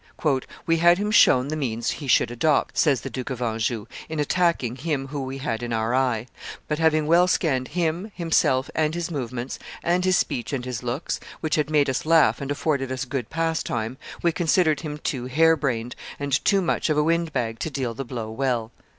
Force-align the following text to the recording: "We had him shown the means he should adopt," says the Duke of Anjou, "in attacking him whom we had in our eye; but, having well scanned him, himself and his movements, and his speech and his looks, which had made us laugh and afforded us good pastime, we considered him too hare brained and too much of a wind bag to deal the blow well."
"We 0.65 0.77
had 0.77 0.97
him 0.97 1.11
shown 1.11 1.49
the 1.49 1.55
means 1.55 1.91
he 1.91 2.07
should 2.07 2.31
adopt," 2.31 2.75
says 2.75 3.01
the 3.01 3.09
Duke 3.11 3.29
of 3.29 3.39
Anjou, 3.39 3.85
"in 4.09 4.19
attacking 4.19 4.77
him 4.77 5.09
whom 5.09 5.27
we 5.27 5.37
had 5.37 5.61
in 5.61 5.71
our 5.71 5.93
eye; 5.93 6.25
but, 6.67 6.79
having 6.79 7.05
well 7.05 7.27
scanned 7.27 7.67
him, 7.67 8.11
himself 8.15 8.71
and 8.73 8.95
his 8.95 9.11
movements, 9.11 9.59
and 9.83 10.03
his 10.03 10.17
speech 10.17 10.53
and 10.53 10.65
his 10.65 10.81
looks, 10.81 11.19
which 11.41 11.53
had 11.53 11.69
made 11.69 11.87
us 11.87 12.03
laugh 12.03 12.41
and 12.41 12.49
afforded 12.49 12.91
us 12.91 13.05
good 13.05 13.29
pastime, 13.29 13.97
we 14.23 14.31
considered 14.31 14.79
him 14.79 14.97
too 14.97 15.27
hare 15.27 15.55
brained 15.55 15.95
and 16.19 16.43
too 16.43 16.63
much 16.63 16.89
of 16.89 16.97
a 16.97 17.03
wind 17.03 17.31
bag 17.31 17.59
to 17.59 17.69
deal 17.69 17.93
the 17.93 18.03
blow 18.03 18.31
well." 18.31 18.71